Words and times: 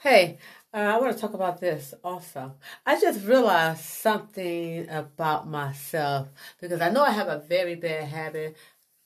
Hey, 0.00 0.38
uh, 0.72 0.78
I 0.78 0.98
want 0.98 1.14
to 1.14 1.20
talk 1.20 1.34
about 1.34 1.60
this 1.60 1.92
also. 2.02 2.54
I 2.86 2.98
just 2.98 3.22
realized 3.26 3.84
something 3.84 4.88
about 4.88 5.46
myself 5.46 6.28
because 6.58 6.80
I 6.80 6.88
know 6.88 7.02
I 7.02 7.10
have 7.10 7.28
a 7.28 7.40
very 7.40 7.74
bad 7.74 8.04
habit 8.04 8.56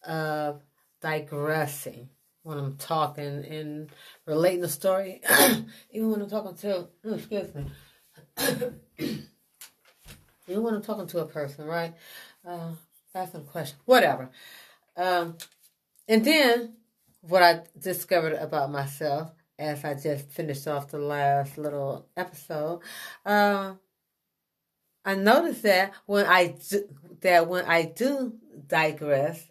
of 0.04 0.62
digressing 1.02 2.10
when 2.44 2.58
I'm 2.58 2.76
talking 2.76 3.24
and 3.44 3.90
relating 4.24 4.60
the 4.60 4.68
story, 4.68 5.20
even 5.90 6.12
when 6.12 6.22
I'm 6.22 6.30
talking 6.30 6.54
to, 6.58 6.86
excuse 7.12 7.52
me, 7.56 7.64
even 10.46 10.62
when 10.62 10.74
I'm 10.74 10.82
talking 10.82 11.08
to 11.08 11.18
a 11.18 11.26
person, 11.26 11.66
right? 11.66 11.92
Uh, 12.46 12.70
asking 13.16 13.40
a 13.40 13.44
question, 13.44 13.78
whatever. 13.84 14.30
Um, 14.96 15.38
and 16.06 16.24
then 16.24 16.74
what 17.20 17.42
I 17.42 17.62
discovered 17.80 18.34
about 18.34 18.70
myself 18.70 19.32
as 19.58 19.84
I 19.84 19.94
just 19.94 20.30
finished 20.30 20.66
off 20.66 20.90
the 20.90 20.98
last 20.98 21.58
little 21.58 22.08
episode, 22.16 22.80
uh, 23.24 23.74
I 25.04 25.14
noticed 25.14 25.62
that 25.62 25.92
when 26.06 26.26
I 26.26 26.56
do, 26.68 26.88
that 27.20 27.48
when 27.48 27.64
I 27.66 27.84
do 27.84 28.34
digress, 28.66 29.50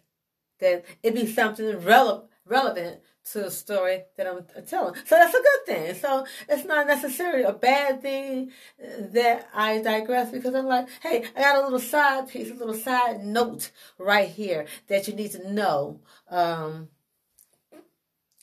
that 0.58 0.84
it 1.02 1.14
be 1.14 1.26
something 1.26 1.66
rele- 1.66 2.24
relevant 2.44 3.00
to 3.32 3.40
the 3.40 3.50
story 3.50 4.02
that 4.16 4.26
I'm 4.26 4.44
telling. 4.66 4.94
So 5.06 5.16
that's 5.16 5.34
a 5.34 5.42
good 5.42 5.66
thing. 5.66 5.94
So 5.94 6.26
it's 6.48 6.66
not 6.66 6.86
necessarily 6.86 7.44
a 7.44 7.52
bad 7.52 8.02
thing 8.02 8.50
that 8.78 9.48
I 9.54 9.80
digress 9.80 10.30
because 10.30 10.54
I'm 10.54 10.66
like, 10.66 10.88
hey, 11.02 11.24
I 11.34 11.40
got 11.40 11.56
a 11.56 11.64
little 11.64 11.78
side 11.78 12.28
piece, 12.28 12.50
a 12.50 12.54
little 12.54 12.74
side 12.74 13.24
note 13.24 13.70
right 13.98 14.28
here 14.28 14.66
that 14.88 15.08
you 15.08 15.14
need 15.14 15.32
to 15.32 15.52
know. 15.52 16.00
Um, 16.28 16.88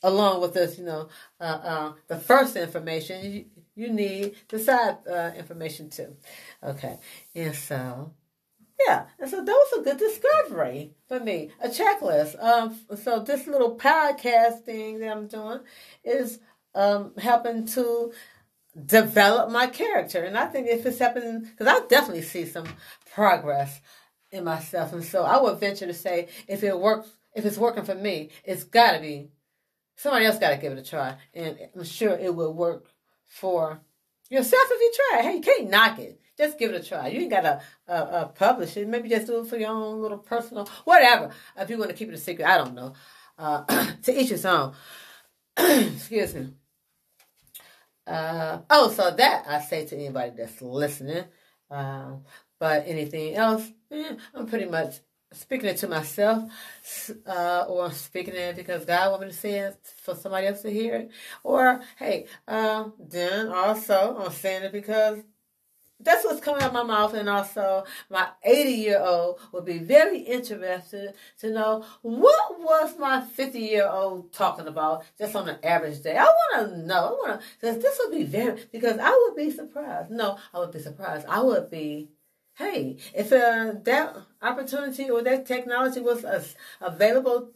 along 0.04 0.42
with 0.42 0.54
this, 0.54 0.78
you 0.78 0.86
know, 0.86 1.10
uh, 1.40 1.44
uh, 1.44 1.94
the 2.08 2.18
first 2.18 2.56
information, 2.56 3.32
you, 3.32 3.46
you 3.76 3.94
need 3.94 4.36
the 4.50 4.60
side 4.60 4.98
uh, 5.10 5.32
information 5.38 5.90
too. 5.90 6.16
Okay, 6.64 6.98
and 7.36 7.56
so 7.56 8.14
yeah, 8.88 9.06
and 9.20 9.30
so 9.30 9.44
that 9.44 9.52
was 9.52 9.80
a 9.80 9.84
good 9.84 9.98
discovery 9.98 10.94
for 11.08 11.20
me, 11.20 11.52
a 11.62 11.68
checklist. 11.70 12.42
Um, 12.42 12.78
so 13.04 13.20
this 13.20 13.48
little 13.48 13.78
podcast 13.78 14.64
thing 14.64 15.00
that 15.00 15.12
I'm 15.16 15.28
doing 15.28 15.60
is 16.04 16.40
um 16.74 17.12
helping 17.18 17.66
to 17.66 18.14
develop 18.86 19.52
my 19.52 19.68
character, 19.68 20.24
and 20.24 20.38
I 20.38 20.46
think 20.48 20.68
if 20.68 20.86
it's 20.86 21.00
happening, 21.00 21.42
because 21.42 21.68
I 21.68 21.86
definitely 21.88 22.24
see 22.24 22.46
some 22.46 22.66
progress 23.14 23.82
in 24.32 24.46
myself, 24.46 24.94
and 24.94 25.04
so 25.04 25.24
I 25.24 25.42
would 25.42 25.60
venture 25.60 25.88
to 25.88 25.94
say 25.94 26.30
if 26.48 26.64
it 26.64 26.80
works, 26.80 27.10
if 27.36 27.46
it's 27.46 27.58
working 27.58 27.84
for 27.84 27.96
me, 27.96 28.30
it's 28.46 28.64
got 28.64 28.94
to 28.94 29.00
be 29.00 29.30
somebody 30.02 30.26
else 30.26 30.40
got 30.40 30.50
to 30.50 30.58
give 30.58 30.74
it 30.74 30.80
a 30.80 30.84
try, 30.84 31.16
and 31.34 31.58
I'm 31.76 31.84
sure 31.84 32.12
it 32.12 32.36
will 32.36 32.54
work 32.54 32.88
for 33.28 33.82
yourself 34.30 34.64
if 34.72 34.82
you 34.82 34.94
try. 35.10 35.22
Hey, 35.22 35.36
you 35.36 35.42
can't 35.42 35.70
knock 35.70 36.00
it. 36.00 36.20
Just 36.38 36.58
give 36.58 36.72
it 36.72 36.84
a 36.84 36.88
try. 36.88 37.10
You 37.10 37.22
ain't 37.22 37.30
got 37.30 37.42
to 37.42 37.62
uh, 37.88 37.92
uh, 37.92 38.26
publish 38.30 38.76
it. 38.78 38.88
Maybe 38.88 39.10
just 39.10 39.28
do 39.28 39.42
it 39.42 39.48
for 39.48 39.58
your 39.58 39.70
own 39.70 40.02
little 40.02 40.18
personal, 40.18 40.68
whatever. 40.86 41.30
If 41.56 41.70
you 41.70 41.78
want 41.78 41.92
to 41.92 41.96
keep 41.96 42.10
it 42.10 42.16
a 42.16 42.18
secret, 42.18 42.48
I 42.48 42.58
don't 42.58 42.74
know. 42.74 42.94
Uh, 43.38 43.64
to 44.04 44.20
each 44.20 44.30
his 44.30 44.46
own. 44.46 44.74
Excuse 45.58 46.34
me. 46.34 46.54
Uh, 48.08 48.60
oh, 48.70 48.90
so 48.90 49.12
that 49.12 49.46
I 49.48 49.62
say 49.62 49.86
to 49.86 49.96
anybody 49.96 50.32
that's 50.36 50.62
listening. 50.62 51.26
Um, 51.70 52.24
but 52.60 52.84
anything 52.88 53.36
else, 53.36 53.70
eh, 53.92 54.16
I'm 54.34 54.48
pretty 54.48 54.66
much 54.66 54.96
speaking 55.34 55.70
it 55.70 55.78
to 55.78 55.88
myself, 55.88 56.52
uh, 57.26 57.66
or 57.68 57.92
speaking 57.92 58.36
it 58.36 58.56
because 58.56 58.86
God 58.86 59.12
want 59.12 59.24
me 59.24 59.28
to 59.30 59.34
say 59.34 59.60
it 59.60 59.78
for 60.04 60.16
somebody 60.16 60.48
else 60.48 60.62
to 60.62 60.72
hear 60.72 60.96
it, 60.96 61.12
or 61.44 61.82
hey, 61.98 62.26
uh, 62.48 62.90
then 63.00 63.48
also 63.50 64.18
I'm 64.20 64.32
saying 64.32 64.64
it 64.64 64.72
because 64.72 65.20
that's 66.04 66.26
what's 66.26 66.42
coming 66.42 66.62
out 66.62 66.70
of 66.70 66.74
my 66.74 66.84
mouth, 66.84 67.14
and 67.14 67.30
also 67.30 67.86
my 68.10 68.28
80 68.44 68.72
year 68.72 69.00
old 69.00 69.40
would 69.52 69.66
be 69.66 69.78
very 69.78 70.20
interested 70.20 71.14
to 71.40 71.52
know 71.52 71.86
what 72.02 72.60
was 72.60 72.98
my 72.98 73.22
50 73.22 73.60
year 73.60 73.88
old 73.88 74.34
talking 74.34 74.68
about 74.68 75.04
just 75.18 75.36
on 75.36 75.48
an 75.48 75.58
average 75.64 76.02
day. 76.02 76.18
I 76.18 76.24
want 76.26 76.72
to 76.72 76.78
know. 76.78 76.96
I 76.96 77.30
want 77.30 77.42
to 77.42 77.48
because 77.60 77.82
this 77.82 78.00
would 78.04 78.18
be 78.18 78.24
very 78.24 78.62
because 78.72 78.98
I 79.00 79.12
would 79.12 79.36
be 79.36 79.52
surprised. 79.52 80.12
No, 80.12 80.38
I 80.54 80.60
would 80.60 80.72
be 80.72 80.80
surprised. 80.80 81.26
I 81.28 81.42
would 81.42 81.70
be 81.70 82.10
hey, 82.56 82.98
if 83.14 83.32
uh, 83.32 83.74
that 83.84 84.16
opportunity 84.42 85.10
or 85.10 85.24
that 85.24 85.46
technology 85.46 86.00
was 86.00 86.24
uh, 86.24 86.44
available 86.82 87.52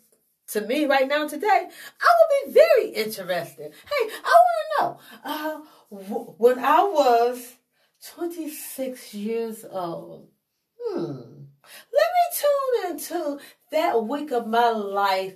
to 0.48 0.62
me 0.62 0.86
right 0.86 1.08
now 1.08 1.28
today, 1.28 1.68
I 2.02 2.14
would 2.18 2.54
be 2.54 2.60
very 2.60 2.90
interested. 2.90 3.74
Hey, 3.74 4.10
I 4.24 4.36
want 4.46 4.58
to 4.62 4.82
know 4.82 5.00
uh, 5.24 5.60
w- 5.92 6.34
when 6.38 6.60
I 6.60 6.84
was 6.84 7.56
26 8.14 9.14
years 9.14 9.66
old. 9.70 10.30
Hmm. 10.80 11.22
Let 11.94 12.10
me 12.16 12.24
tune 12.38 12.92
into 12.92 13.40
that 13.72 14.04
week 14.06 14.32
of 14.32 14.48
my 14.48 14.70
life 14.70 15.36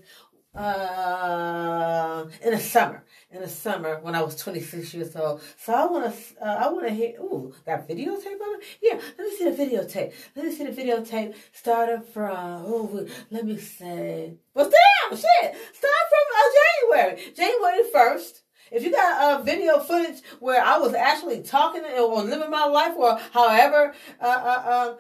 uh, 0.56 2.26
in 2.44 2.52
the 2.52 2.60
summer. 2.60 3.04
In 3.32 3.42
the 3.42 3.48
summer 3.48 4.00
when 4.02 4.16
I 4.16 4.24
was 4.24 4.36
26 4.38 4.92
years 4.96 5.16
old. 5.16 5.42
So 5.56 5.72
I 5.72 5.86
want 5.86 6.12
to, 6.12 6.44
uh, 6.44 6.66
I 6.66 6.70
want 6.70 6.88
to 6.88 6.94
hear. 6.94 7.14
Ooh, 7.20 7.54
got 7.64 7.88
videotape 7.88 8.42
of 8.42 8.56
it? 8.58 8.64
Yeah, 8.82 9.00
let 9.20 9.28
me 9.28 9.38
see 9.38 9.50
the 9.50 9.52
videotape. 9.52 10.14
Let 10.36 10.46
me 10.46 10.52
see 10.52 10.66
the 10.66 10.72
videotape. 10.72 11.36
Starting 11.54 12.02
from. 12.02 12.64
Oh, 12.66 13.08
let 13.30 13.46
me 13.46 13.58
say. 13.60 14.34
Well, 14.56 14.66
damn 14.66 15.16
shit. 15.16 15.56
Start 15.74 16.06
from 16.10 16.26
uh, 16.40 16.50
January, 16.58 17.34
January 17.36 17.84
1st. 17.94 18.42
If 18.72 18.84
you 18.84 18.92
got 18.92 19.22
uh, 19.22 19.44
video 19.44 19.80
footage 19.80 20.24
where 20.40 20.64
I 20.64 20.80
was 20.80 20.96
actually 20.96 21.44
talking 21.44 21.84
or 21.84 22.24
living 22.24 22.50
my 22.50 22.66
life 22.66 22.96
or 22.96 23.20
however 23.32 23.94
uh, 24.20 24.26
uh, 24.26 24.96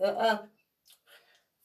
uh, 0.00 0.04
uh, 0.04 0.06
uh 0.06 0.38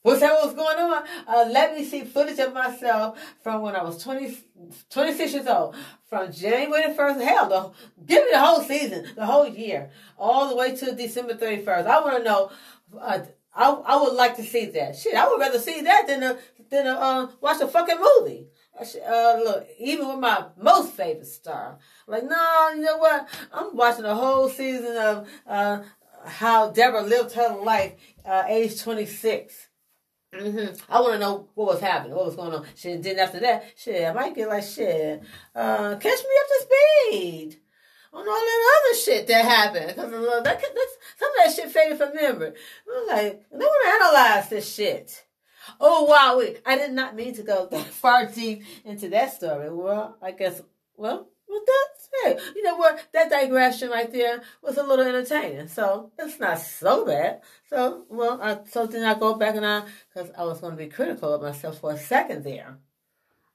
What's 0.02 0.20
that 0.20 0.32
what's 0.32 0.54
going 0.54 0.78
on? 0.78 1.04
Uh, 1.28 1.48
let 1.50 1.76
me 1.76 1.84
see 1.84 2.02
footage 2.02 2.40
of 2.40 2.52
myself 2.52 3.18
from 3.40 3.62
when 3.62 3.76
I 3.76 3.84
was 3.84 4.02
20, 4.02 4.36
26 4.90 5.32
years 5.32 5.46
old. 5.46 5.76
From 6.08 6.32
January 6.32 6.92
1st, 6.92 7.24
hell, 7.24 7.48
the, 7.48 8.04
give 8.04 8.24
me 8.24 8.30
the 8.32 8.40
whole 8.40 8.62
season, 8.62 9.06
the 9.14 9.24
whole 9.24 9.46
year, 9.46 9.90
all 10.18 10.48
the 10.48 10.56
way 10.56 10.74
to 10.74 10.94
December 10.94 11.34
31st. 11.34 11.86
I 11.86 12.00
want 12.00 12.16
to 12.18 12.24
know, 12.24 12.50
uh, 13.00 13.20
I, 13.54 13.70
I 13.70 13.96
would 14.02 14.14
like 14.14 14.36
to 14.36 14.42
see 14.42 14.66
that. 14.66 14.96
Shit, 14.96 15.14
I 15.14 15.28
would 15.28 15.38
rather 15.38 15.60
see 15.60 15.82
that 15.82 16.08
than, 16.08 16.22
a, 16.24 16.38
than 16.68 16.88
a, 16.88 16.94
uh, 16.94 17.28
watch 17.40 17.60
a 17.60 17.68
fucking 17.68 17.98
movie. 17.98 18.48
Uh, 18.76 19.40
look, 19.44 19.68
even 19.78 20.08
with 20.08 20.18
my 20.18 20.46
most 20.60 20.94
favorite 20.94 21.26
star. 21.26 21.78
Like, 22.08 22.24
no, 22.24 22.70
you 22.74 22.80
know 22.80 22.98
what? 22.98 23.28
I'm 23.52 23.76
watching 23.76 24.04
a 24.04 24.14
whole 24.16 24.48
season 24.48 24.96
of 24.96 25.28
uh, 25.46 25.82
how 26.24 26.70
Deborah 26.70 27.02
lived 27.02 27.34
her 27.34 27.54
life, 27.54 27.92
uh, 28.24 28.44
age 28.48 28.82
26. 28.82 29.68
Mm-hmm. 30.32 30.92
I 30.92 31.00
want 31.00 31.14
to 31.14 31.18
know 31.18 31.48
what 31.54 31.74
was 31.74 31.80
happening, 31.80 32.16
what 32.16 32.26
was 32.26 32.36
going 32.36 32.54
on. 32.54 32.64
Shit, 32.74 33.02
then 33.02 33.18
after 33.18 33.40
that, 33.40 33.64
shit, 33.76 34.08
I 34.08 34.12
might 34.12 34.34
get 34.34 34.48
like 34.48 34.64
shit. 34.64 35.22
Uh, 35.54 35.96
catch 35.96 36.04
me 36.04 36.10
up 36.40 36.48
to 36.48 36.66
speed 36.66 37.60
on 38.12 38.28
all 38.28 38.34
that 38.34 38.80
other 38.88 38.98
shit 38.98 39.26
that 39.26 39.44
happened. 39.44 39.88
Because 39.88 40.10
that, 40.10 40.44
that's, 40.44 40.96
some 41.18 41.30
of 41.30 41.36
that 41.44 41.54
shit 41.54 41.70
faded 41.70 41.98
from 41.98 42.14
memory. 42.14 42.52
I'm 42.90 43.06
like, 43.08 43.44
no 43.52 43.66
one 43.66 43.94
analyzed 43.94 44.50
this 44.50 44.74
shit. 44.74 45.24
Oh 45.80 46.04
wow, 46.04 46.38
wait, 46.38 46.60
I 46.66 46.76
did 46.76 46.92
not 46.92 47.14
mean 47.14 47.34
to 47.34 47.42
go 47.42 47.66
that 47.70 47.86
far 47.86 48.26
deep 48.26 48.64
into 48.84 49.08
that 49.10 49.34
story. 49.34 49.70
Well, 49.70 50.16
I 50.22 50.32
guess, 50.32 50.62
well, 50.96 51.28
well, 51.48 51.62
that's 51.66 52.01
it. 52.24 52.40
You 52.54 52.62
know 52.62 52.76
what? 52.76 53.00
That 53.12 53.30
digression 53.30 53.90
right 53.90 54.10
there 54.12 54.42
was 54.62 54.76
a 54.76 54.82
little 54.82 55.06
entertaining. 55.06 55.68
So 55.68 56.10
it's 56.18 56.38
not 56.38 56.58
so 56.58 57.04
bad. 57.04 57.42
So, 57.68 58.04
well, 58.08 58.40
I, 58.42 58.58
so 58.68 58.86
then 58.86 59.04
I 59.04 59.18
go 59.18 59.34
back 59.34 59.56
and 59.56 59.66
I, 59.66 59.82
because 60.12 60.30
I 60.36 60.44
was 60.44 60.60
going 60.60 60.72
to 60.72 60.76
be 60.76 60.88
critical 60.88 61.32
of 61.32 61.42
myself 61.42 61.78
for 61.80 61.92
a 61.92 61.98
second 61.98 62.44
there. 62.44 62.78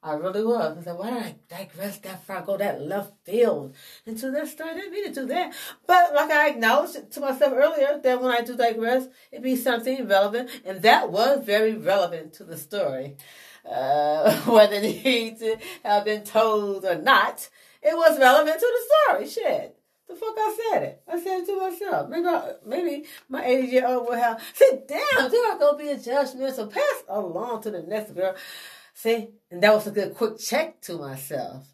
I 0.00 0.12
really 0.12 0.44
was. 0.44 0.78
I 0.78 0.82
said, 0.82 0.96
why 0.96 1.10
did 1.10 1.22
I 1.22 1.34
digress 1.48 1.98
that 1.98 2.22
far, 2.24 2.42
go 2.42 2.56
that 2.56 2.80
left 2.80 3.12
field 3.24 3.74
into 4.06 4.30
that 4.30 4.46
story? 4.46 4.70
I 4.70 4.74
didn't 4.74 4.92
mean 4.92 5.12
to 5.12 5.20
do 5.20 5.26
that. 5.26 5.52
But 5.86 6.14
like 6.14 6.30
I 6.30 6.50
acknowledged 6.50 7.10
to 7.10 7.20
myself 7.20 7.52
earlier, 7.52 7.98
that 8.00 8.22
when 8.22 8.30
I 8.30 8.42
do 8.42 8.56
digress, 8.56 9.08
it 9.32 9.42
be 9.42 9.56
something 9.56 10.06
relevant. 10.06 10.50
And 10.64 10.82
that 10.82 11.10
was 11.10 11.44
very 11.44 11.74
relevant 11.74 12.32
to 12.34 12.44
the 12.44 12.56
story. 12.56 13.16
Uh, 13.68 14.34
whether 14.46 14.76
it 14.76 15.04
needs 15.04 15.40
to 15.40 15.58
have 15.82 16.04
been 16.04 16.22
told 16.22 16.84
or 16.84 16.96
not, 16.96 17.48
it 17.82 17.96
was 17.96 18.18
relevant 18.18 18.58
to 18.58 18.66
the 18.66 19.24
story. 19.24 19.28
Shit. 19.28 19.74
The 20.08 20.14
fuck 20.14 20.34
I 20.38 20.58
said 20.70 20.82
it. 20.84 21.02
I 21.06 21.20
said 21.20 21.40
it 21.40 21.46
to 21.46 21.58
myself. 21.58 22.08
Maybe 22.08 22.26
I, 22.26 22.52
maybe 22.64 23.04
my 23.28 23.44
80 23.44 23.66
year 23.68 23.86
old 23.86 24.08
will 24.08 24.16
have. 24.16 24.42
See, 24.54 24.70
damn, 24.88 25.30
there 25.30 25.52
I 25.52 25.56
go 25.58 25.76
be 25.76 25.90
a 25.90 25.98
judgment. 25.98 26.56
So 26.56 26.66
pass 26.66 27.04
along 27.08 27.62
to 27.62 27.70
the 27.70 27.82
next 27.82 28.12
girl. 28.12 28.34
See, 28.94 29.28
and 29.50 29.62
that 29.62 29.74
was 29.74 29.86
a 29.86 29.90
good 29.90 30.14
quick 30.14 30.38
check 30.38 30.80
to 30.82 30.94
myself. 30.94 31.66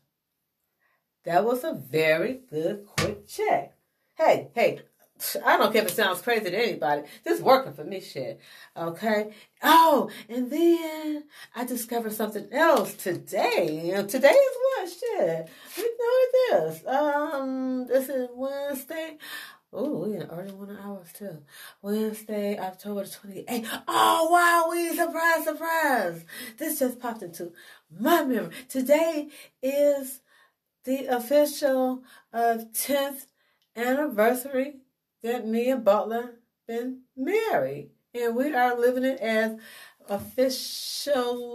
That 1.24 1.44
was 1.44 1.64
a 1.64 1.72
very 1.72 2.40
good 2.50 2.86
quick 2.86 3.26
check. 3.28 3.72
Hey, 4.16 4.48
hey, 4.54 4.80
I 5.44 5.56
don't 5.56 5.72
care 5.72 5.82
if 5.82 5.88
it 5.88 5.94
sounds 5.94 6.22
crazy 6.22 6.50
to 6.50 6.56
anybody. 6.56 7.02
This 7.24 7.40
working 7.40 7.72
for 7.72 7.84
me, 7.84 8.00
shit. 8.00 8.40
Okay. 8.76 9.32
Oh, 9.62 10.10
and 10.28 10.50
then 10.50 11.24
I 11.54 11.64
discovered 11.64 12.12
something 12.12 12.48
else 12.52 12.94
today. 12.94 14.04
today 14.08 14.28
is 14.28 14.56
what 14.62 14.88
shit. 14.88 15.48
We 15.76 15.82
know 15.82 16.16
it 16.22 16.54
is. 16.54 16.86
Um, 16.86 17.86
this 17.86 18.08
is 18.08 18.28
Wednesday. 18.34 19.18
Oh, 19.72 20.06
we 20.06 20.14
in 20.14 20.22
early 20.22 20.52
one 20.52 20.78
hours 20.80 21.12
too. 21.12 21.42
Wednesday, 21.82 22.56
October 22.58 23.02
28th. 23.02 23.82
Oh, 23.88 24.28
wow, 24.30 24.68
we 24.70 24.96
surprise, 24.96 25.44
surprise. 25.44 26.24
This 26.58 26.78
just 26.78 27.00
popped 27.00 27.22
into 27.22 27.52
my 27.90 28.24
memory. 28.24 28.54
Today 28.68 29.28
is 29.60 30.20
the 30.84 31.06
official 31.06 32.04
uh, 32.32 32.58
10th 32.72 33.26
anniversary 33.74 34.76
that 35.24 35.46
me 35.46 35.70
and 35.70 35.84
Butler 35.84 36.36
been 36.68 37.00
married. 37.16 37.90
And 38.14 38.36
we 38.36 38.54
are 38.54 38.78
living 38.78 39.04
it 39.04 39.18
as 39.18 39.58
officially 40.08 41.46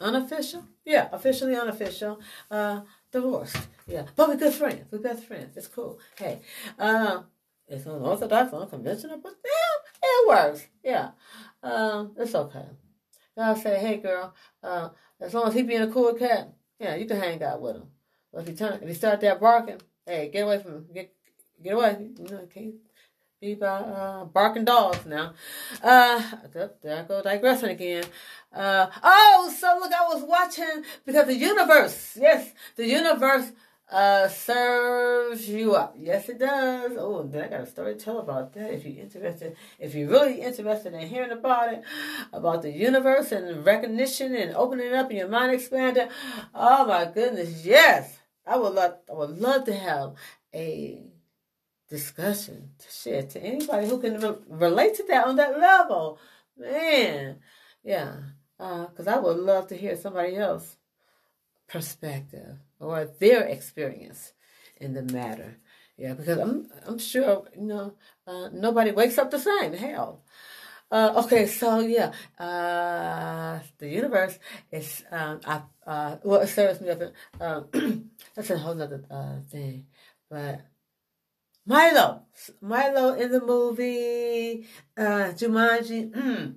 unofficial. 0.00 0.64
Yeah, 0.84 1.08
officially 1.12 1.54
unofficial. 1.54 2.20
Uh, 2.50 2.80
divorced. 3.12 3.68
Yeah, 3.86 4.04
but 4.14 4.28
we're 4.28 4.36
good 4.36 4.54
friends. 4.54 4.86
We're 4.90 5.00
best 5.00 5.24
friends. 5.24 5.56
It's 5.56 5.66
cool. 5.68 5.98
Hey, 6.18 6.40
uh, 6.78 7.22
it's 7.68 7.86
unorthodox, 7.86 8.52
unconventional, 8.52 9.18
but 9.22 9.34
yeah, 9.44 10.08
it 10.08 10.28
works. 10.28 10.66
Yeah, 10.82 11.10
um, 11.62 12.12
it's 12.16 12.34
okay. 12.34 12.66
God 13.36 13.58
say, 13.58 13.78
hey 13.78 13.96
girl, 13.98 14.34
uh, 14.62 14.90
as 15.20 15.34
long 15.34 15.48
as 15.48 15.54
he 15.54 15.62
being 15.62 15.82
a 15.82 15.90
cool 15.92 16.14
cat, 16.14 16.52
yeah, 16.78 16.94
you 16.94 17.06
can 17.06 17.18
hang 17.20 17.42
out 17.42 17.60
with 17.60 17.76
him. 17.76 17.88
But 18.32 18.42
if 18.42 18.48
he 18.48 18.54
turn, 18.54 18.80
if 18.82 18.88
he 18.88 18.94
start 18.94 19.20
that 19.20 19.40
barking, 19.40 19.80
hey, 20.06 20.30
get 20.32 20.42
away 20.42 20.58
from 20.58 20.72
him. 20.72 20.86
Get 20.94 21.15
get 21.62 21.74
away. 21.74 22.08
You 22.18 22.24
know, 22.30 22.42
I 22.42 22.52
can't 22.52 22.74
be 23.40 23.54
by 23.54 23.66
uh, 23.66 24.24
barking 24.24 24.64
dogs 24.64 25.04
now. 25.06 25.34
Uh, 25.82 26.22
there 26.52 26.70
I 26.98 27.02
go 27.02 27.22
digressing 27.22 27.70
again. 27.70 28.04
Uh, 28.52 28.86
oh, 29.02 29.54
so 29.58 29.78
look, 29.80 29.92
I 29.92 30.14
was 30.14 30.22
watching 30.22 30.84
because 31.04 31.26
the 31.26 31.34
universe, 31.34 32.16
yes, 32.18 32.50
the 32.76 32.86
universe 32.86 33.52
uh, 33.90 34.26
serves 34.28 35.48
you 35.48 35.74
up. 35.74 35.94
Yes, 35.98 36.28
it 36.28 36.38
does. 36.38 36.92
Oh, 36.98 37.22
then 37.24 37.44
I 37.44 37.48
got 37.48 37.60
a 37.60 37.66
story 37.66 37.94
to 37.94 38.04
tell 38.04 38.18
about 38.18 38.52
that. 38.54 38.72
If 38.72 38.84
you're 38.84 39.02
interested, 39.02 39.56
if 39.78 39.94
you're 39.94 40.08
really 40.08 40.40
interested 40.40 40.94
in 40.94 41.06
hearing 41.06 41.30
about 41.30 41.74
it, 41.74 41.82
about 42.32 42.62
the 42.62 42.70
universe 42.70 43.32
and 43.32 43.64
recognition 43.64 44.34
and 44.34 44.56
opening 44.56 44.92
up 44.94 45.10
and 45.10 45.18
your 45.18 45.28
mind 45.28 45.52
expanding. 45.52 46.08
Oh 46.54 46.86
my 46.86 47.04
goodness, 47.04 47.64
yes, 47.64 48.18
I 48.46 48.56
would 48.56 48.74
love, 48.74 48.96
I 49.10 49.14
would 49.14 49.38
love 49.38 49.64
to 49.66 49.74
have 49.74 50.14
a 50.54 51.02
discussion 51.88 52.70
to 52.78 52.90
share 52.90 53.22
to 53.22 53.42
anybody 53.42 53.86
who 53.86 54.00
can 54.00 54.20
re- 54.20 54.36
relate 54.48 54.94
to 54.96 55.04
that 55.04 55.26
on 55.26 55.36
that 55.36 55.58
level. 55.58 56.18
Man, 56.56 57.38
yeah, 57.84 58.16
because 58.58 59.06
uh, 59.06 59.12
I 59.12 59.18
would 59.18 59.38
love 59.38 59.68
to 59.68 59.76
hear 59.76 59.96
somebody 59.96 60.36
else 60.36 60.76
perspective 61.68 62.56
or 62.80 63.04
their 63.04 63.42
experience 63.42 64.32
in 64.76 64.94
the 64.94 65.02
matter. 65.02 65.58
Yeah, 65.96 66.14
because 66.14 66.38
I'm 66.38 66.68
I'm 66.86 66.98
sure 66.98 67.44
you 67.56 67.66
know 67.66 67.94
uh, 68.26 68.48
nobody 68.52 68.90
wakes 68.90 69.18
up 69.18 69.30
the 69.30 69.38
same. 69.38 69.72
Hell. 69.72 70.22
Uh, 70.90 71.22
okay, 71.24 71.46
so 71.46 71.80
yeah, 71.80 72.12
uh, 72.38 73.58
the 73.78 73.88
universe 73.88 74.38
is 74.70 75.02
um, 75.10 75.40
I, 75.44 75.62
uh, 75.84 76.16
well, 76.22 76.42
it 76.42 76.46
serves 76.46 76.80
me 76.80 76.90
up. 76.90 77.02
Um, 77.40 78.10
that's 78.34 78.50
a 78.50 78.58
whole 78.58 78.80
other 78.80 79.02
uh, 79.10 79.40
thing, 79.50 79.86
but 80.30 80.60
Milo, 81.66 82.22
Milo 82.60 83.14
in 83.14 83.32
the 83.32 83.40
movie 83.40 84.68
uh, 84.96 85.34
Jumanji, 85.34 86.12
mm, 86.12 86.54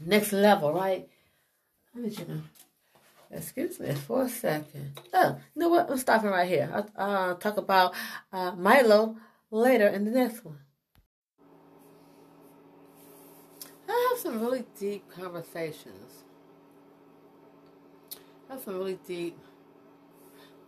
next 0.00 0.32
level, 0.32 0.72
right? 0.72 1.08
Did 1.94 2.18
you 2.18 2.24
know? 2.26 2.42
Excuse 3.32 3.80
me 3.80 3.92
for 3.94 4.22
a 4.24 4.28
second. 4.28 5.00
Oh, 5.12 5.36
you 5.54 5.60
know 5.60 5.68
what? 5.68 5.90
I'm 5.90 5.98
stopping 5.98 6.30
right 6.30 6.46
here. 6.46 6.70
I'll 6.72 7.30
uh, 7.30 7.34
talk 7.34 7.56
about 7.56 7.94
uh, 8.32 8.52
Milo 8.52 9.16
later 9.50 9.88
in 9.88 10.04
the 10.04 10.10
next 10.12 10.44
one. 10.44 10.58
I 13.88 14.08
have 14.10 14.20
some 14.20 14.40
really 14.40 14.64
deep 14.78 15.10
conversations. 15.10 16.24
I 18.48 18.54
have 18.54 18.62
some 18.62 18.76
really 18.76 18.98
deep 19.06 19.38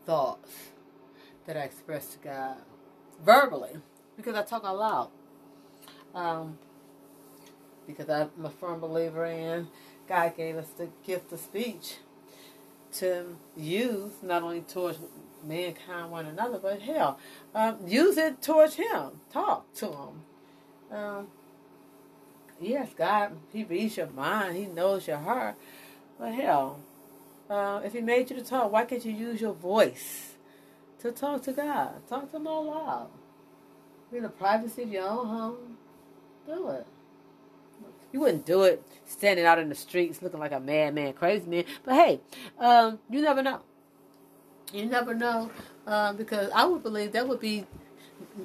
thoughts 0.07 0.53
that 1.47 1.57
I 1.57 1.61
express 1.61 2.07
to 2.15 2.19
God 2.19 2.57
verbally 3.23 3.79
because 4.17 4.35
I 4.35 4.43
talk 4.43 4.65
out 4.65 4.79
loud. 4.79 5.11
Um, 6.15 6.59
because 7.87 8.09
I'm 8.09 8.45
a 8.45 8.51
firm 8.51 8.81
believer 8.81 9.27
in 9.27 9.69
God 10.09 10.37
gave 10.37 10.57
us 10.57 10.69
the 10.77 10.89
gift 11.05 11.33
of 11.33 11.41
speech 11.41 11.97
to 12.95 13.37
use 13.57 14.13
not 14.23 14.43
only 14.43 14.61
towards 14.61 14.99
mankind, 15.45 16.11
one 16.11 16.27
another, 16.27 16.59
but 16.59 16.81
hell, 16.81 17.19
um, 17.55 17.79
use 17.87 18.17
it 18.17 18.41
towards 18.41 18.75
Him. 18.75 19.21
Talk 19.33 19.73
to 19.75 19.87
Him. 19.87 20.23
Um, 20.91 21.27
yes, 22.61 22.91
God, 22.97 23.33
He 23.53 23.65
reads 23.65 23.97
your 23.97 24.09
mind, 24.09 24.57
He 24.57 24.67
knows 24.67 25.07
your 25.07 25.19
heart, 25.19 25.57
but 26.19 26.33
hell, 26.33 26.81
uh, 27.51 27.81
if 27.85 27.93
He 27.93 28.01
made 28.01 28.31
you 28.31 28.37
to 28.37 28.45
talk, 28.45 28.71
why 28.71 28.85
can't 28.85 29.05
you 29.05 29.13
use 29.13 29.41
your 29.41 29.55
voice 29.55 30.34
to 31.05 31.13
talk 31.13 31.43
to 31.43 31.53
God? 31.53 32.09
Talk 32.09 32.31
to 32.31 32.37
Him 32.37 32.47
all 32.47 32.65
loud. 32.65 33.09
In 34.11 34.23
the 34.23 34.29
privacy 34.31 34.85
of 34.85 34.89
your 34.91 35.07
own 35.07 35.27
home, 35.27 35.77
do 36.47 36.69
it. 36.71 36.87
You 38.13 38.21
wouldn't 38.21 38.47
do 38.47 38.63
it 38.63 38.83
standing 39.05 39.45
out 39.45 39.59
in 39.59 39.69
the 39.69 39.75
streets 39.75 40.23
looking 40.23 40.41
like 40.41 40.53
a 40.53 40.61
madman, 40.61 41.13
crazy 41.13 41.47
man. 41.47 41.65
But 41.85 41.95
hey, 41.95 42.21
um, 42.59 42.99
you 43.11 43.21
never 43.21 43.43
know. 43.43 43.61
You 44.73 44.87
never 44.87 45.15
know 45.15 45.51
uh, 45.87 46.15
because 46.15 46.51
I 46.55 46.65
would 46.65 46.83
believe 46.83 47.13
that 47.13 47.29
would 47.29 47.41
be 47.41 47.67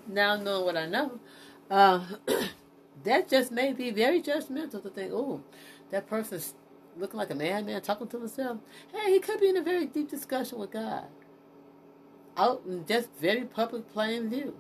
now 0.07 0.35
knowing 0.35 0.65
what 0.65 0.75
I 0.75 0.87
know. 0.87 1.19
Uh, 1.69 2.03
that 3.03 3.29
just 3.29 3.51
may 3.51 3.71
be 3.71 3.91
very 3.91 4.21
judgmental 4.21 4.81
to 4.81 4.89
think, 4.89 5.13
oh, 5.13 5.41
that 5.91 6.07
person's 6.07 6.55
looking 6.97 7.17
like 7.17 7.29
a 7.29 7.35
madman 7.35 7.81
talking 7.81 8.07
to 8.07 8.19
himself. 8.19 8.57
Hey, 8.91 9.13
he 9.13 9.19
could 9.19 9.39
be 9.39 9.49
in 9.49 9.57
a 9.57 9.61
very 9.61 9.85
deep 9.85 10.09
discussion 10.09 10.57
with 10.57 10.71
God. 10.71 11.05
Out 12.39 12.63
in 12.67 12.85
just 12.87 13.09
very 13.19 13.43
public 13.43 13.91
plain 13.91 14.29
view. 14.29 14.55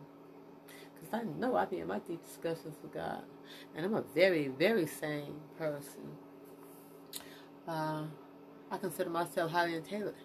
Because 0.95 1.13
I 1.13 1.23
know 1.39 1.55
I 1.55 1.65
be 1.65 1.79
in 1.79 1.87
my 1.87 1.99
deep 1.99 2.23
discussions 2.25 2.75
with 2.83 2.93
God 2.93 3.23
and 3.75 3.85
I'm 3.85 3.93
a 3.95 4.03
very, 4.15 4.49
very 4.49 4.87
sane 4.87 5.35
person. 5.57 6.17
Uh, 7.67 8.03
I 8.71 8.77
consider 8.77 9.09
myself 9.09 9.51
highly 9.51 9.75
intelligent. 9.75 10.17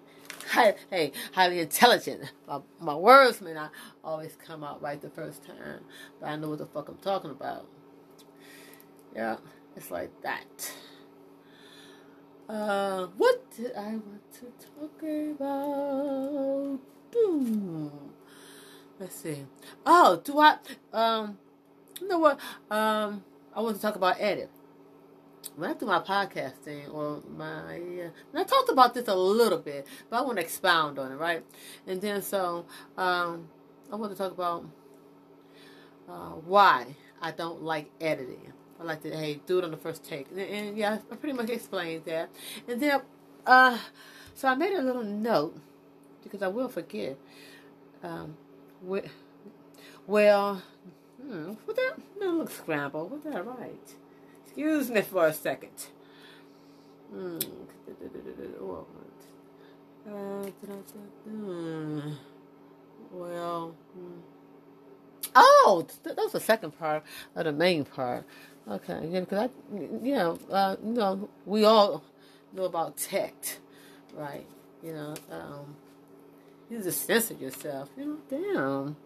hey, 0.91 1.13
highly 1.33 1.61
intelligent. 1.61 2.33
My, 2.49 2.61
my 2.81 2.97
words 2.97 3.41
may 3.41 3.55
not 3.55 3.73
always 4.03 4.37
come 4.37 4.65
out 4.65 4.83
right 4.83 5.01
the 5.01 5.11
first 5.11 5.45
time, 5.45 5.81
but 6.21 6.29
I 6.29 6.37
know 6.37 6.51
what 6.51 6.59
the 6.59 6.67
fuck 6.67 6.89
I'm 6.89 6.99
talking 6.99 7.31
about. 7.31 7.67
Yeah, 9.15 9.37
it's 9.77 9.91
like 9.93 10.11
that. 10.23 10.73
Uh, 12.49 13.07
what 13.17 13.51
did 13.57 13.73
I 13.75 13.91
want 13.97 14.33
to 14.35 14.53
talk 14.79 15.03
about? 15.03 16.54
Hmm. 17.35 17.89
Let's 19.01 19.17
see. 19.17 19.45
Oh, 19.85 20.21
do 20.23 20.39
I? 20.39 20.57
Um, 20.93 21.37
you 22.01 22.07
know 22.07 22.21
what? 22.21 22.39
Um, 22.71 23.25
I 23.53 23.61
want 23.61 23.75
to 23.75 23.83
talk 23.83 23.97
about 23.97 24.21
edit. 24.21 24.51
When 25.57 25.69
I 25.69 25.75
do 25.75 25.85
my 25.85 25.99
podcasting 25.99 26.95
or 26.95 27.23
my, 27.37 27.75
uh, 27.75 28.11
and 28.33 28.37
I 28.37 28.45
talked 28.45 28.69
about 28.69 28.95
this 28.95 29.09
a 29.09 29.17
little 29.17 29.59
bit, 29.59 29.85
but 30.09 30.19
I 30.19 30.23
want 30.23 30.39
to 30.39 30.43
expound 30.43 31.01
on 31.01 31.11
it, 31.11 31.17
right? 31.17 31.45
And 31.89 32.01
then 32.01 32.23
so 32.23 32.67
um, 32.97 33.49
I 33.93 33.97
want 33.97 34.13
to 34.13 34.19
talk 34.19 34.31
about 34.31 34.65
uh, 36.09 36.35
why 36.47 36.95
I 37.21 37.33
don't 37.33 37.63
like 37.63 37.91
editing. 38.01 38.53
I 38.79 38.85
like 38.85 39.03
to 39.03 39.11
hey 39.11 39.41
do 39.45 39.59
it 39.59 39.65
on 39.65 39.73
the 39.73 39.77
first 39.77 40.05
take, 40.05 40.31
and, 40.31 40.39
and 40.39 40.79
yeah, 40.79 40.99
I 41.11 41.17
pretty 41.17 41.37
much 41.37 41.51
explained 41.51 42.05
that. 42.05 42.31
And 42.69 42.81
then, 42.81 43.03
uh, 43.45 43.79
so 44.35 44.47
I 44.47 44.55
made 44.55 44.73
a 44.73 44.83
little 44.83 45.03
note 45.03 45.59
because 46.25 46.43
I 46.43 46.49
will 46.49 46.69
forget. 46.69 47.17
Um, 48.03 48.37
well, 50.07 50.63
Hmm, 51.27 51.53
that? 51.75 51.95
No, 52.21 52.33
look 52.33 52.51
scrambled. 52.51 53.11
What 53.11 53.25
that 53.25 53.47
right? 53.47 53.95
Excuse 54.45 54.91
me 54.91 55.01
for 55.01 55.27
a 55.27 55.33
second. 55.33 55.87
Hmm. 57.11 57.39
Uh, 60.07 60.47
hmm. 61.25 62.11
Well. 63.11 63.75
Hmm. 63.95 64.21
Oh, 65.35 65.87
that 66.03 66.17
was 66.17 66.33
the 66.33 66.41
second 66.41 66.79
part 66.79 67.03
of 67.35 67.45
the 67.47 67.53
main 67.53 67.85
part. 67.85 68.27
Okay, 68.69 69.09
yeah, 69.11 69.21
because 69.21 69.51
I, 69.51 69.77
you 69.77 70.15
know, 70.15 70.39
uh, 70.51 70.77
you 70.85 70.93
know, 70.93 71.29
we 71.47 71.65
all 71.65 72.05
know 72.53 72.65
about 72.65 72.97
tech, 72.97 73.35
right? 74.15 74.47
You 74.83 74.93
know, 74.93 75.15
um, 75.31 75.77
you 76.71 76.83
just 76.83 77.07
censor 77.07 77.35
yourself. 77.35 77.91
You 77.97 78.05
know, 78.07 78.19
damn. 78.29 78.97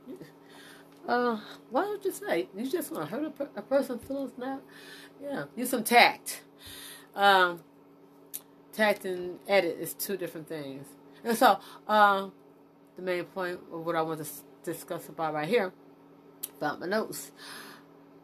Uh, 1.06 1.40
why 1.70 1.88
would 1.88 2.04
you 2.04 2.12
say? 2.12 2.48
You 2.56 2.70
just 2.70 2.92
want 2.92 3.08
to 3.08 3.16
hurt 3.16 3.24
a, 3.24 3.30
per- 3.30 3.50
a 3.56 3.62
person's 3.62 4.04
feelings 4.04 4.32
now? 4.36 4.60
Yeah, 5.22 5.44
use 5.56 5.70
some 5.70 5.84
tact. 5.84 6.42
Um, 7.14 7.60
tact 8.72 9.04
and 9.04 9.38
edit 9.48 9.78
is 9.80 9.94
two 9.94 10.16
different 10.16 10.48
things. 10.48 10.86
And 11.24 11.36
so, 11.36 11.58
um, 11.88 12.32
the 12.96 13.02
main 13.02 13.24
point 13.24 13.58
of 13.72 13.84
what 13.84 13.96
I 13.96 14.02
want 14.02 14.24
to 14.24 14.30
discuss 14.64 15.08
about 15.08 15.34
right 15.34 15.48
here 15.48 15.72
about 16.58 16.80
my 16.80 16.86
notes. 16.86 17.32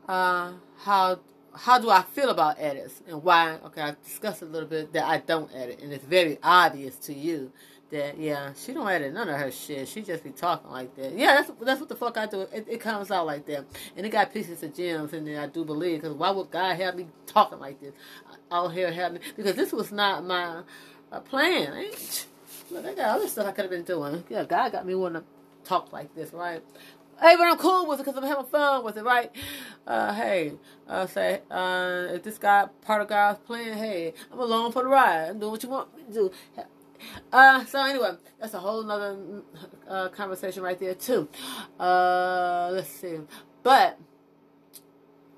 Uh, 0.08 0.52
how 0.78 1.20
how 1.56 1.78
do 1.78 1.88
I 1.88 2.02
feel 2.02 2.30
about 2.30 2.56
edits 2.58 3.02
and 3.08 3.22
why? 3.22 3.58
Okay, 3.66 3.80
I 3.80 3.96
discussed 4.04 4.42
a 4.42 4.46
little 4.46 4.68
bit 4.68 4.92
that 4.92 5.04
I 5.04 5.18
don't 5.18 5.50
edit, 5.54 5.80
and 5.80 5.92
it's 5.92 6.04
very 6.04 6.38
obvious 6.42 6.96
to 6.96 7.14
you 7.14 7.52
that 7.94 8.18
yeah, 8.18 8.52
she 8.54 8.72
don't 8.72 8.88
edit 8.88 9.12
none 9.14 9.28
of 9.28 9.38
her 9.38 9.50
shit. 9.50 9.86
She 9.86 10.02
just 10.02 10.24
be 10.24 10.30
talking 10.30 10.70
like 10.70 10.94
that. 10.96 11.16
Yeah, 11.16 11.36
that's 11.36 11.50
that's 11.62 11.80
what 11.80 11.88
the 11.88 11.94
fuck 11.94 12.18
I 12.18 12.26
do. 12.26 12.42
It, 12.52 12.66
it 12.68 12.80
comes 12.80 13.10
out 13.10 13.24
like 13.24 13.46
that, 13.46 13.64
and 13.96 14.04
it 14.04 14.10
got 14.10 14.32
pieces 14.32 14.62
of 14.64 14.74
gems 14.74 15.12
in 15.12 15.24
there. 15.24 15.40
I 15.40 15.46
do 15.46 15.64
believe 15.64 16.02
because 16.02 16.16
why 16.16 16.30
would 16.30 16.50
God 16.50 16.76
have 16.76 16.96
me 16.96 17.06
talking 17.26 17.60
like 17.60 17.80
this? 17.80 17.92
All 18.50 18.68
here 18.68 18.92
have 18.92 19.12
me 19.12 19.20
because 19.36 19.54
this 19.54 19.72
was 19.72 19.92
not 19.92 20.24
my 20.24 20.62
uh, 21.12 21.20
plan. 21.20 21.86
Look, 22.70 22.84
I 22.84 22.94
got 22.94 23.16
other 23.16 23.28
stuff 23.28 23.46
I 23.46 23.52
could 23.52 23.62
have 23.62 23.70
been 23.70 23.84
doing. 23.84 24.24
Yeah, 24.28 24.44
God 24.44 24.72
got 24.72 24.86
me 24.86 24.96
wanting 24.96 25.22
to 25.22 25.68
talk 25.68 25.92
like 25.92 26.14
this, 26.16 26.32
right? 26.32 26.62
Hey, 27.20 27.36
but 27.36 27.44
I'm 27.44 27.58
cool 27.58 27.86
with 27.86 28.00
it 28.00 28.04
because 28.04 28.18
I'm 28.18 28.28
having 28.28 28.46
fun 28.46 28.84
with 28.84 28.96
it, 28.96 29.04
right? 29.04 29.30
Uh, 29.86 30.12
hey, 30.12 30.54
uh, 30.88 31.06
say, 31.06 31.42
uh, 31.48 32.08
if 32.10 32.24
this 32.24 32.38
guy, 32.38 32.66
part 32.82 33.02
of 33.02 33.08
God's 33.08 33.38
plan, 33.38 33.78
hey, 33.78 34.14
I'm 34.32 34.40
along 34.40 34.72
for 34.72 34.82
the 34.82 34.88
ride. 34.88 35.28
I'm 35.30 35.38
doing 35.38 35.52
what 35.52 35.62
you 35.62 35.68
want 35.68 35.96
me 35.96 36.02
to 36.08 36.12
do. 36.12 36.32
Uh, 37.32 37.64
so 37.64 37.82
anyway, 37.84 38.12
that's 38.40 38.54
a 38.54 38.58
whole 38.58 38.82
nother 38.82 39.42
uh, 39.88 40.08
conversation 40.08 40.62
right 40.62 40.78
there 40.78 40.94
too. 40.94 41.28
Uh, 41.78 42.70
let's 42.72 42.90
see, 42.90 43.18
but 43.62 43.98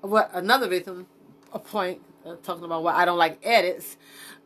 what 0.01 0.29
another 0.33 0.69
reason, 0.69 1.05
a 1.53 1.59
point 1.59 2.01
uh, 2.25 2.35
talking 2.43 2.63
about 2.63 2.83
why 2.83 2.93
I 2.93 3.05
don't 3.05 3.17
like 3.17 3.39
edits, 3.43 3.97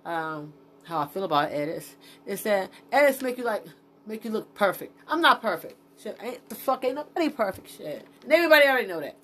um, 0.05 0.53
how 0.83 0.99
I 0.99 1.07
feel 1.07 1.23
about 1.23 1.51
edits 1.51 1.95
is 2.25 2.43
that 2.43 2.69
edits 2.91 3.21
make 3.21 3.37
you 3.37 3.43
like 3.43 3.65
make 4.05 4.25
you 4.25 4.31
look 4.31 4.53
perfect. 4.53 4.97
I'm 5.07 5.21
not 5.21 5.41
perfect. 5.41 5.75
Shit, 6.01 6.17
ain't 6.21 6.49
the 6.49 6.55
fuck 6.55 6.83
ain't 6.83 6.95
nobody 6.95 7.29
perfect 7.29 7.69
shit. 7.69 8.05
And 8.23 8.31
everybody 8.31 8.67
already 8.67 8.87
know 8.87 8.99
that. 8.99 9.15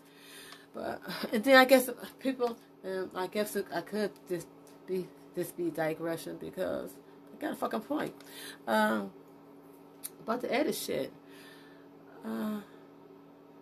But 0.73 1.01
and 1.33 1.43
then 1.43 1.57
I 1.57 1.65
guess 1.65 1.89
people, 2.19 2.57
and 2.83 3.09
I 3.15 3.27
guess 3.27 3.57
I 3.73 3.81
could 3.81 4.11
just 4.29 4.47
be 4.87 5.07
this 5.35 5.51
be 5.51 5.69
digression 5.69 6.37
because 6.37 6.91
Got 7.39 7.53
a 7.53 7.55
fucking 7.55 7.81
point. 7.81 8.13
Um, 8.67 9.11
about 10.21 10.41
the 10.41 10.53
edit 10.53 10.75
shit. 10.75 11.11
Uh, 12.25 12.59
I 12.59 12.61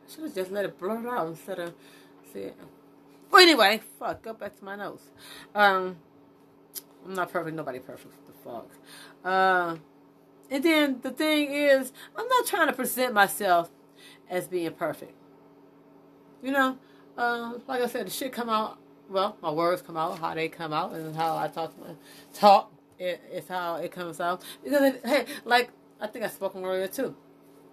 should 0.10 0.24
have 0.24 0.36
just 0.36 0.51
let 0.51 0.65
it 0.65 0.79
blur 0.79 1.08
out 1.10 1.27
instead 1.27 1.60
of 1.60 1.74
see. 2.32 2.51
Well, 3.32 3.41
anyway, 3.41 3.82
fuck. 4.00 4.22
Go 4.22 4.34
back 4.34 4.58
to 4.58 4.65
my 4.65 4.75
notes. 4.75 5.03
Um, 5.53 5.98
I'm 7.05 7.13
not 7.13 7.32
perfect. 7.32 7.55
Nobody 7.55 7.79
perfect. 7.79 8.13
The 8.25 8.34
fuck? 8.34 8.70
Uh, 9.24 9.77
and 10.50 10.63
then 10.63 11.00
the 11.01 11.12
thing 11.12 11.51
is, 11.51 11.91
I'm 12.15 12.27
not 12.27 12.46
trying 12.46 12.67
to 12.67 12.74
present 12.74 13.13
myself 13.13 13.70
as 14.29 14.48
being 14.48 14.72
perfect. 14.72 15.13
You 16.41 16.51
know, 16.51 16.77
uh, 17.17 17.53
like 17.67 17.82
I 17.82 17.88
said, 17.88 18.05
the 18.08 18.12
shit 18.12 18.32
come 18.32 18.50
out. 18.50 18.77
Well, 19.10 19.38
my 19.41 19.51
words 19.51 19.82
come 19.82 19.98
out, 19.98 20.20
how 20.20 20.34
they 20.34 20.50
come 20.50 20.74
out, 20.74 20.94
and 20.94 21.15
how 21.15 21.38
I 21.38 21.48
talk. 21.48 21.74
Talk 22.34 22.72
is 22.99 23.47
how 23.47 23.75
it 23.77 23.91
comes 23.91 24.19
out. 24.19 24.43
Because 24.63 24.81
it, 24.81 25.01
hey, 25.05 25.25
like 25.43 25.71
I 25.99 26.07
think 26.07 26.25
I 26.25 26.29
spoke 26.29 26.55
earlier 26.55 26.87
too. 26.87 27.15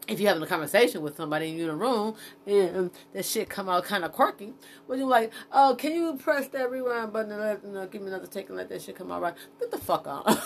If 0.08 0.18
you're 0.18 0.28
having 0.28 0.42
a 0.42 0.46
conversation 0.46 1.00
with 1.00 1.16
somebody 1.16 1.50
and 1.50 1.56
you're 1.56 1.68
in 1.68 1.74
a 1.74 1.78
room 1.78 2.16
and 2.44 2.90
that 3.12 3.24
shit 3.24 3.48
come 3.48 3.68
out 3.68 3.84
kind 3.84 4.04
of 4.04 4.10
quirky, 4.10 4.52
when 4.86 4.98
you're 4.98 5.08
like, 5.08 5.32
"Oh, 5.52 5.76
can 5.78 5.92
you 5.92 6.16
press 6.16 6.48
that 6.48 6.70
rewind 6.70 7.12
button 7.12 7.30
and 7.30 7.40
let, 7.40 7.64
you 7.64 7.70
know, 7.70 7.86
give 7.86 8.02
me 8.02 8.08
another 8.08 8.26
take 8.26 8.48
and 8.48 8.58
let 8.58 8.68
that 8.70 8.82
shit 8.82 8.96
come 8.96 9.12
out 9.12 9.22
right?" 9.22 9.34
Get 9.60 9.70
the 9.70 9.78
fuck 9.78 10.06
on. 10.08 10.38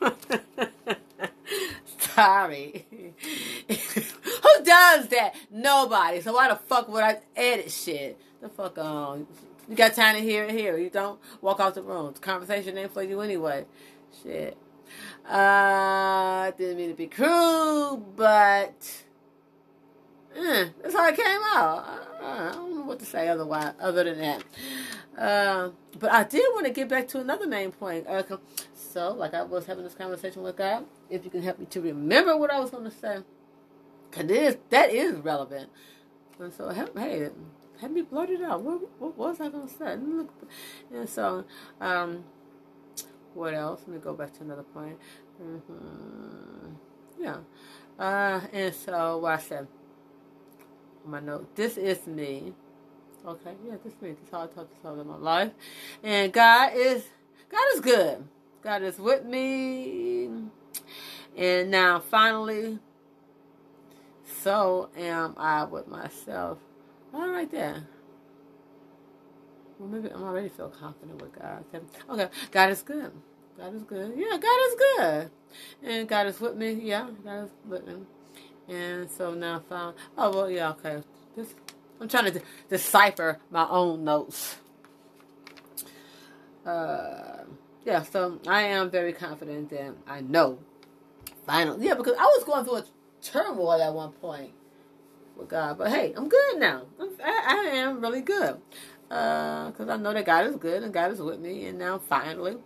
Sorry. 2.14 2.86
Who 3.68 4.64
does 4.64 5.08
that? 5.08 5.34
Nobody. 5.50 6.20
So 6.20 6.32
why 6.32 6.48
the 6.48 6.56
fuck 6.56 6.88
would 6.88 7.02
I 7.04 7.18
edit 7.36 7.70
shit? 7.70 8.20
The 8.40 8.48
fuck 8.48 8.78
on. 8.78 9.26
You 9.68 9.76
got 9.76 9.94
time 9.94 10.16
to 10.16 10.22
hear 10.22 10.44
it 10.44 10.50
here. 10.50 10.76
You 10.76 10.90
don't 10.90 11.18
walk 11.40 11.60
out 11.60 11.74
the 11.74 11.82
room. 11.82 12.12
The 12.12 12.20
conversation 12.20 12.76
ain't 12.76 12.92
for 12.92 13.02
you 13.02 13.20
anyway. 13.20 13.64
Shit. 14.22 14.56
Uh, 15.28 16.50
didn't 16.52 16.76
mean 16.76 16.90
to 16.90 16.94
be 16.94 17.06
cruel, 17.06 17.96
but 17.96 19.04
eh, 20.36 20.66
that's 20.82 20.94
how 20.94 21.08
it 21.08 21.16
came 21.16 21.40
out. 21.54 21.84
I, 22.22 22.52
don't 22.52 22.76
know 22.76 22.84
what 22.84 22.98
to 23.00 23.06
say 23.06 23.28
otherwise, 23.28 23.72
other 23.80 24.04
than 24.04 24.18
that. 24.18 24.44
Uh, 25.16 25.70
but 25.98 26.12
I 26.12 26.24
did 26.24 26.44
want 26.52 26.66
to 26.66 26.72
get 26.72 26.88
back 26.88 27.08
to 27.08 27.20
another 27.20 27.46
main 27.46 27.72
point. 27.72 28.06
Uh, 28.06 28.22
so, 28.74 29.12
like 29.12 29.34
I 29.34 29.42
was 29.42 29.66
having 29.66 29.84
this 29.84 29.94
conversation 29.94 30.42
with 30.42 30.56
God, 30.56 30.84
if 31.08 31.24
you 31.24 31.30
can 31.30 31.42
help 31.42 31.58
me 31.58 31.66
to 31.66 31.80
remember 31.80 32.36
what 32.36 32.50
I 32.50 32.60
was 32.60 32.70
going 32.70 32.84
to 32.84 32.90
say, 32.90 33.18
because 34.10 34.30
is, 34.30 34.56
that 34.70 34.90
is 34.90 35.16
relevant. 35.16 35.70
And 36.38 36.52
so, 36.52 36.70
hey, 36.70 37.30
have 37.80 37.90
me 37.90 38.04
it 38.12 38.42
out. 38.42 38.62
What, 38.62 38.80
what 39.00 39.16
was 39.16 39.40
I 39.40 39.48
going 39.48 39.68
to 39.68 39.74
say? 39.74 39.98
And 40.92 41.08
so, 41.08 41.44
um, 41.80 42.24
what 43.34 43.54
else? 43.54 43.82
Let 43.86 43.96
me 43.96 44.00
go 44.00 44.14
back 44.14 44.32
to 44.38 44.42
another 44.42 44.62
point. 44.62 44.98
Mm-hmm. 45.42 46.72
Yeah. 47.20 47.36
Uh, 47.98 48.40
and 48.52 48.74
so, 48.74 49.18
what 49.18 49.32
I 49.32 49.38
said, 49.38 49.68
my 51.04 51.20
note, 51.20 51.54
this 51.54 51.76
is 51.76 52.06
me. 52.06 52.54
Okay, 53.26 53.54
yeah, 53.66 53.74
this 53.82 53.94
is 53.94 54.02
me. 54.02 54.10
This 54.10 54.24
is 54.24 54.30
how 54.30 54.42
I 54.42 54.46
talk 54.46 54.68
to 54.82 55.00
in 55.00 55.06
my 55.06 55.16
life. 55.16 55.52
And 56.02 56.32
God 56.32 56.72
is, 56.74 57.04
God 57.48 57.64
is 57.74 57.80
good. 57.80 58.24
God 58.62 58.82
is 58.82 58.98
with 58.98 59.24
me. 59.24 60.28
And 61.36 61.70
now 61.70 62.00
finally, 62.00 62.78
so 64.42 64.90
am 64.96 65.34
I 65.36 65.64
with 65.64 65.88
myself. 65.88 66.58
All 67.12 67.28
right 67.28 67.50
there. 67.50 67.86
Well, 69.78 69.88
maybe 69.90 70.10
I'm 70.14 70.24
already 70.24 70.48
feel 70.50 70.70
confident 70.70 71.22
with 71.22 71.38
God. 71.38 71.64
Okay, 72.10 72.28
God 72.52 72.70
is 72.70 72.82
good. 72.82 73.12
God 73.58 73.74
is 73.74 73.84
good. 73.84 74.14
Yeah, 74.16 74.38
God 74.38 74.60
is 74.68 74.76
good. 74.76 75.30
And 75.84 76.08
God 76.08 76.28
is 76.28 76.40
with 76.40 76.56
me. 76.56 76.72
Yeah, 76.72 77.10
God 77.24 77.44
is 77.46 77.50
with 77.68 77.86
me. 77.86 77.94
And 78.68 79.10
so 79.10 79.34
now 79.34 79.58
I 79.58 79.70
found. 79.70 79.96
Oh 80.18 80.30
well, 80.32 80.50
yeah. 80.50 80.70
Okay. 80.72 81.02
This, 81.36 81.54
I'm 82.00 82.08
trying 82.08 82.26
to 82.26 82.32
de- 82.32 82.42
decipher 82.70 83.40
my 83.50 83.68
own 83.68 84.04
notes. 84.04 84.56
Uh 86.66 87.44
yeah, 87.84 88.02
so 88.02 88.40
I 88.48 88.62
am 88.62 88.90
very 88.90 89.12
confident 89.14 89.70
that 89.70 89.94
I 90.08 90.22
know. 90.22 90.58
Finally, 91.46 91.86
yeah, 91.86 91.94
because 91.94 92.16
I 92.18 92.24
was 92.24 92.44
going 92.44 92.64
through 92.64 92.76
a 92.78 92.84
turmoil 93.22 93.82
at 93.82 93.94
one 93.94 94.12
point 94.12 94.52
with 95.36 95.48
God, 95.48 95.78
but 95.78 95.90
hey, 95.90 96.14
I'm 96.16 96.28
good 96.28 96.58
now. 96.58 96.84
I'm, 97.00 97.10
I, 97.24 97.44
I 97.48 97.76
am 97.76 98.00
really 98.00 98.22
good 98.22 98.60
because 99.14 99.88
uh, 99.88 99.92
I 99.92 99.96
know 99.96 100.12
that 100.12 100.26
God 100.26 100.46
is 100.46 100.56
good 100.56 100.82
and 100.82 100.92
God 100.92 101.12
is 101.12 101.20
with 101.20 101.38
me, 101.38 101.66
and 101.66 101.78
now 101.78 101.98
finally, 101.98 102.56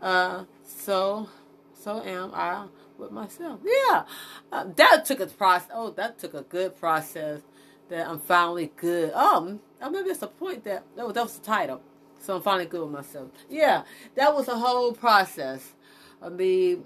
uh, 0.00 0.44
so 0.62 1.28
so 1.74 2.00
am 2.00 2.30
I 2.32 2.66
with 2.96 3.10
myself. 3.10 3.58
Yeah, 3.64 4.04
uh, 4.52 4.66
that 4.76 5.04
took 5.04 5.18
a 5.18 5.26
process. 5.26 5.68
Oh, 5.74 5.90
that 5.90 6.18
took 6.18 6.34
a 6.34 6.42
good 6.42 6.76
process. 6.76 7.40
That 7.88 8.06
I'm 8.06 8.20
finally 8.20 8.70
good. 8.76 9.10
Oh, 9.16 9.58
maybe 9.80 10.10
it's 10.10 10.22
a 10.22 10.28
point 10.28 10.62
that 10.64 10.84
that 10.96 11.06
was, 11.06 11.14
that 11.14 11.24
was 11.24 11.38
the 11.38 11.44
title. 11.44 11.80
So 12.20 12.36
I'm 12.36 12.42
finally 12.42 12.66
good 12.66 12.82
with 12.82 12.92
myself. 12.92 13.30
Yeah, 13.50 13.82
that 14.14 14.32
was 14.32 14.46
a 14.46 14.56
whole 14.58 14.92
process 14.92 15.74
of 16.22 16.34
me 16.34 16.78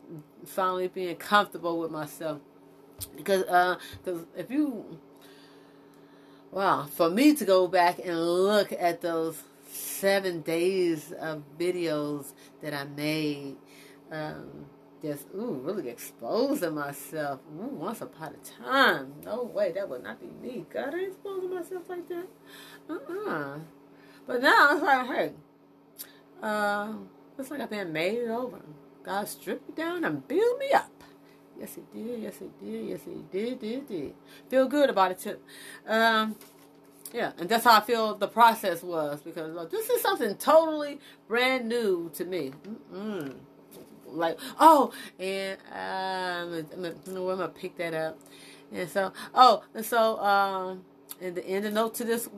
finally 0.47 0.89
being 0.89 1.17
comfortable 1.17 1.79
with 1.79 1.91
myself. 1.91 2.41
Because, 3.17 3.45
uh, 3.45 3.77
cause 4.05 4.27
if 4.37 4.50
you, 4.50 4.99
wow, 6.50 6.87
for 6.87 7.11
me 7.11 7.35
to 7.35 7.45
go 7.45 7.69
back 7.69 7.99
and 8.04 8.19
look 8.19 8.73
at 8.73 9.00
those 9.00 9.42
seven 9.69 10.40
days 10.42 11.12
of 11.12 11.42
videos 11.59 12.33
that 12.62 12.75
I 12.75 12.85
made, 12.85 13.57
um, 14.11 14.66
just 15.02 15.26
ooh, 15.35 15.61
really 15.62 15.88
exposing 15.88 16.75
myself. 16.75 17.40
Ooh, 17.59 17.69
once 17.69 18.00
upon 18.00 18.35
a 18.35 18.62
time, 18.64 19.12
no 19.25 19.45
way, 19.45 19.73
that 19.73 19.88
would 19.88 20.02
not 20.02 20.21
be 20.21 20.26
me. 20.47 20.66
God, 20.73 20.95
I 20.95 20.99
exposing 20.99 21.54
myself 21.54 21.88
like 21.88 22.09
that. 22.09 22.26
Uh 22.88 22.95
uh-uh. 22.95 23.30
uh 23.30 23.59
but 24.26 24.42
now 24.42 24.73
it's 24.73 24.83
like, 24.83 25.07
hey, 25.07 25.33
uh, 26.42 26.92
looks 27.37 27.50
like 27.50 27.61
I've 27.61 27.71
been 27.71 27.92
made 27.92 28.28
over. 28.28 28.61
God 29.02 29.28
stripped 29.28 29.69
me 29.69 29.75
down 29.75 30.04
and 30.04 30.26
built 30.28 30.59
me 30.59 30.73
up. 30.73 31.00
Yes, 31.61 31.75
He 31.75 31.83
did. 32.02 32.23
Yes, 32.23 32.35
He 32.38 32.67
did. 32.67 32.88
Yes, 32.88 33.00
He 33.05 33.14
did. 33.31 33.61
Did 33.61 33.88
did. 33.88 34.14
Feel 34.49 34.67
good 34.67 34.88
about 34.88 35.11
it 35.11 35.19
too. 35.19 35.37
Um, 35.87 36.37
yeah, 37.12 37.33
and 37.38 37.49
that's 37.49 37.64
how 37.64 37.76
I 37.76 37.81
feel 37.81 38.14
the 38.14 38.29
process 38.29 38.83
was 38.83 39.21
because 39.21 39.71
this 39.71 39.90
is 39.90 40.00
something 40.00 40.37
totally 40.37 41.00
brand 41.29 41.69
new 41.69 42.11
to 42.14 42.25
me. 42.25 42.52
Mm-mm. 42.93 43.35
Like, 44.07 44.38
oh, 44.59 44.93
and 45.19 45.59
um, 45.71 46.67
I'm 46.73 46.83
gonna, 46.83 46.95
I'm 47.07 47.14
gonna 47.14 47.49
pick 47.49 47.76
that 47.76 47.95
up. 47.95 48.19
And 48.73 48.88
so, 48.88 49.12
oh, 49.35 49.62
and 49.75 49.85
so, 49.85 50.19
um, 50.21 50.85
in 51.21 51.35
the 51.35 51.45
end 51.47 51.67
of 51.67 51.75
note 51.75 51.95
to 51.97 52.05
this 52.05 52.29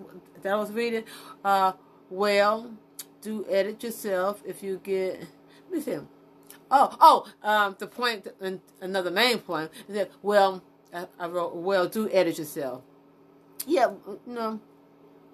that 0.43 0.53
I 0.53 0.57
was 0.57 0.73
reading, 0.73 1.05
uh, 1.45 1.73
well, 2.11 2.73
do 3.21 3.47
edit 3.49 3.83
yourself 3.83 4.43
if 4.45 4.63
you 4.63 4.81
get. 4.83 5.21
Let 5.71 5.73
me 5.73 5.81
see. 5.81 5.99
Oh, 6.75 6.97
oh, 7.01 7.27
um, 7.47 7.77
the 7.79 7.87
point, 7.87 8.27
another 8.81 9.11
main 9.11 9.39
point 9.39 9.71
is 9.89 9.95
that 9.95 10.11
well, 10.23 10.63
I, 10.93 11.07
I 11.19 11.27
wrote, 11.27 11.55
well, 11.55 11.87
do 11.87 12.11
edit 12.11 12.39
yourself. 12.39 12.83
Yeah, 13.67 13.93
no, 14.27 14.59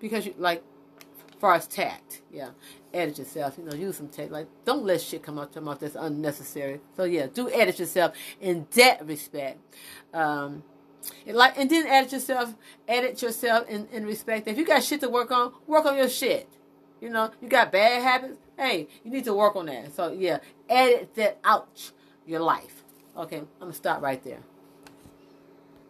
because 0.01 0.27
you 0.27 0.35
like, 0.37 0.65
far 1.41 1.55
as 1.55 1.69
tact, 1.69 2.23
yeah, 2.33 2.51
edit 2.93 3.19
yourself. 3.19 3.57
You 3.57 3.65
know, 3.65 3.75
use 3.75 3.97
some 3.97 4.09
tact. 4.09 4.33
Like, 4.33 4.49
don't 4.65 4.85
let 4.85 5.01
shit 5.01 5.23
come 5.23 5.39
out 5.39 5.55
your 5.55 5.63
mouth 5.63 5.81
that's 5.81 5.95
unnecessary. 5.95 6.81
So 6.97 7.05
yeah, 7.05 7.27
do 7.33 7.49
edit 7.51 7.79
yourself 7.79 8.15
in 8.41 8.67
that 8.75 9.07
respect. 9.07 9.59
Um, 10.13 10.65
and 11.27 11.37
like, 11.37 11.57
and 11.57 11.71
then 11.71 11.87
edit 11.87 12.13
yourself, 12.13 12.55
edit 12.87 13.23
yourself 13.23 13.69
in, 13.69 13.87
in 13.93 14.05
respect. 14.05 14.49
If 14.49 14.59
you 14.59 14.67
got 14.67 14.83
shit 14.83 15.01
to 15.01 15.09
work 15.09 15.31
on, 15.31 15.53
work 15.67 15.87
on 15.87 15.97
your 15.97 16.09
shit. 16.09 16.49
You 17.01 17.11
know, 17.11 17.31
you 17.41 17.49
got 17.49 17.71
bad 17.71 18.03
habits. 18.03 18.39
Hey, 18.57 18.89
you 19.05 19.11
need 19.13 19.25
to 19.25 19.35
work 19.35 19.55
on 19.55 19.67
that. 19.67 19.95
So 19.95 20.13
yeah, 20.13 20.39
edit 20.69 21.15
that 21.17 21.39
out 21.45 21.93
your 22.27 22.41
life. 22.41 22.85
Okay, 23.17 23.39
I'm 23.39 23.49
gonna 23.61 23.73
stop 23.73 24.03
right 24.03 24.23
there. 24.23 24.41